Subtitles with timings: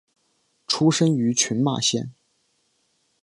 [0.65, 2.11] 出身于群马县。